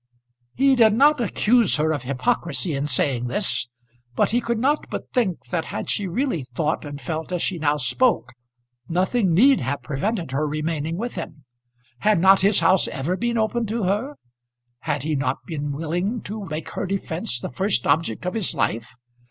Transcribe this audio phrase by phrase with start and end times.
[0.55, 3.67] He did not accuse her of hypocrisy in saying this;
[4.15, 7.59] but he could not but think that had she really thought and felt as she
[7.59, 8.31] now spoke
[8.89, 11.45] nothing need have prevented her remaining with him.
[11.99, 14.15] Had not his house ever been open to her?
[14.79, 18.95] Had he not been willing to make her defence the first object of his life?